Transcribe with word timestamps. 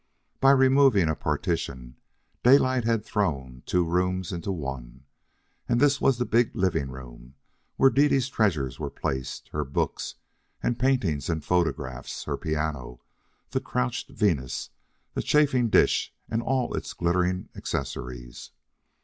By 0.39 0.49
removing 0.49 1.09
a 1.09 1.15
partition, 1.15 1.95
Daylight 2.41 2.85
had 2.85 3.05
thrown 3.05 3.61
two 3.67 3.83
rooms 3.85 4.31
into 4.31 4.51
one, 4.51 5.03
and 5.69 5.79
this 5.79 6.01
was 6.01 6.17
the 6.17 6.25
big 6.25 6.55
living 6.55 6.89
room 6.89 7.35
where 7.75 7.91
Dede's 7.91 8.27
treasures 8.27 8.79
were 8.79 8.89
placed 8.89 9.49
her 9.49 9.63
books, 9.63 10.15
and 10.63 10.79
paintings 10.79 11.29
and 11.29 11.45
photographs, 11.45 12.23
her 12.23 12.35
piano, 12.35 12.99
the 13.51 13.59
Crouched 13.61 14.09
Venus, 14.09 14.71
the 15.13 15.21
chafing 15.21 15.69
dish 15.69 16.11
and 16.27 16.41
all 16.41 16.73
its 16.73 16.93
glittering 16.93 17.49
accessories. 17.55 18.49